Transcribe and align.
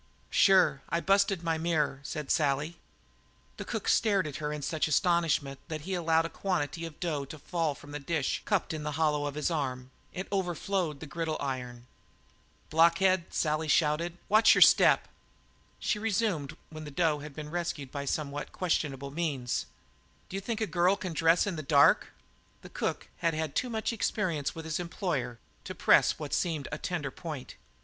"Sure; 0.31 0.81
I 0.89 0.99
busted 0.99 1.43
my 1.43 1.59
mirror," 1.59 1.99
said 2.01 2.31
Sally. 2.31 2.79
The 3.57 3.63
cook 3.65 3.87
stared 3.87 4.25
at 4.25 4.37
her 4.37 4.51
in 4.51 4.63
such 4.63 4.87
astonishment 4.87 5.59
that 5.67 5.81
he 5.81 5.93
allowed 5.93 6.25
a 6.25 6.29
quantity 6.31 6.85
of 6.87 6.99
dough 6.99 7.23
to 7.25 7.37
fall 7.37 7.75
from 7.75 7.91
the 7.91 7.99
dish 7.99 8.41
cupped 8.43 8.73
in 8.73 8.81
the 8.81 8.93
hollow 8.93 9.27
of 9.27 9.35
his 9.35 9.51
arm; 9.51 9.91
it 10.11 10.27
overflowed 10.31 11.01
the 11.01 11.05
griddle 11.05 11.37
iron. 11.39 11.85
"Blockhead!" 12.71 13.25
shouted 13.31 13.69
Sally. 14.09 14.13
"Watch 14.27 14.55
your 14.55 14.63
step!" 14.63 15.07
She 15.77 15.99
resumed, 15.99 16.57
when 16.71 16.83
the 16.83 16.89
dough 16.89 17.19
had 17.19 17.35
been 17.35 17.51
rescued 17.51 17.91
by 17.91 18.05
somewhat 18.05 18.51
questionable 18.51 19.11
means: 19.11 19.67
"D'you 20.29 20.41
think 20.41 20.61
a 20.61 20.65
girl 20.65 20.95
can 20.95 21.13
dress 21.13 21.45
in 21.45 21.57
the 21.57 21.61
dark?" 21.61 22.07
But 22.63 22.63
the 22.63 22.73
cook 22.79 23.07
had 23.17 23.35
had 23.35 23.53
too 23.55 23.69
much 23.69 23.93
experience 23.93 24.55
with 24.55 24.65
his 24.65 24.79
employer 24.79 25.37
to 25.63 25.75
press 25.75 26.17
what 26.17 26.33
seemed 26.33 26.67
a 26.71 26.79
tender 26.79 27.11
point. 27.11 27.53